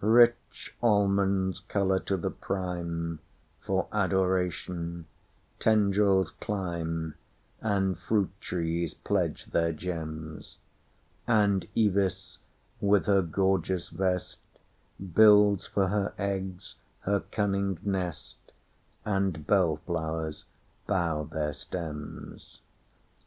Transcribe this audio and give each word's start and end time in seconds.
Rich 0.00 0.74
almonds 0.82 1.60
colour 1.68 1.98
to 1.98 2.16
the 2.16 2.30
primeFor 2.30 3.18
Adoration; 3.92 5.04
tendrils 5.60 6.30
climb, 6.30 7.12
And 7.60 7.98
fruit 7.98 8.30
trees 8.40 8.94
pledge 8.94 9.44
their 9.50 9.70
gems; 9.74 10.56
And 11.26 11.68
Ivis, 11.76 12.38
with 12.80 13.04
her 13.04 13.20
gorgeous 13.20 13.90
vest, 13.90 14.38
Builds 15.12 15.66
for 15.66 15.88
her 15.88 16.14
eggs 16.16 16.76
her 17.00 17.20
cunning 17.30 17.78
nest, 17.82 18.38
And 19.04 19.46
bell 19.46 19.76
flowers 19.76 20.46
bow 20.86 21.24
their 21.24 21.52
stems. 21.52 22.60